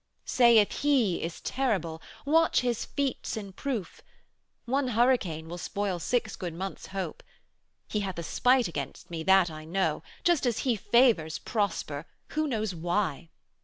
'Saith 0.25 0.79
He 0.79 1.21
is 1.21 1.41
terrible: 1.41 2.01
watch 2.25 2.61
His 2.61 2.85
feats 2.85 3.37
in 3.37 3.53
proof! 3.53 4.01
200 4.65 4.65
One 4.73 4.87
hurricane 4.97 5.47
will 5.47 5.59
spoil 5.59 5.99
six 5.99 6.35
good 6.35 6.55
months' 6.55 6.87
hope. 6.87 7.21
He 7.87 7.99
hath 7.99 8.17
a 8.17 8.23
spite 8.23 8.67
against 8.67 9.11
me, 9.11 9.21
that 9.21 9.51
I 9.51 9.63
know, 9.63 10.01
Just 10.23 10.47
as 10.47 10.57
He 10.65 10.75
favors 10.75 11.37
Prosper, 11.37 12.07
who 12.29 12.47
knows 12.47 12.73
why? 12.73 13.29